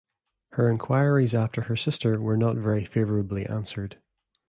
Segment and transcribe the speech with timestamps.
[0.53, 3.99] Her inquiries after her sister were not very favourably answered.